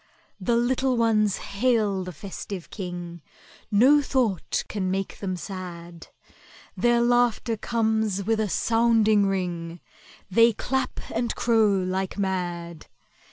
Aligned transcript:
The 0.39 0.55
little 0.55 0.97
ones 0.97 1.37
hail 1.37 2.03
the 2.03 2.11
festive 2.11 2.71
King,— 2.71 3.21
No 3.69 4.01
thought 4.01 4.63
can 4.67 4.89
make 4.89 5.19
them 5.19 5.35
sad. 5.37 6.07
Their 6.75 7.01
laughter 7.01 7.55
comes 7.55 8.23
with 8.23 8.39
a 8.39 8.49
sounding 8.49 9.27
ring, 9.27 9.79
They 10.27 10.53
clap 10.53 10.99
and 11.13 11.35
crow 11.35 11.69
like 11.83 12.17
mad! 12.17 12.87